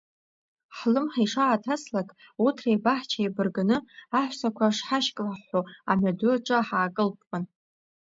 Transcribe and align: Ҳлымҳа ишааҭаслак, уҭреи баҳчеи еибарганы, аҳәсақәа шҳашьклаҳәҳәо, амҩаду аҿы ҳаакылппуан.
Ҳлымҳа 0.77 1.21
ишааҭаслак, 1.25 2.09
уҭреи 2.45 2.83
баҳчеи 2.83 3.23
еибарганы, 3.25 3.77
аҳәсақәа 4.17 4.75
шҳашьклаҳәҳәо, 4.77 5.61
амҩаду 5.89 6.33
аҿы 6.35 6.57
ҳаакылппуан. 6.67 7.43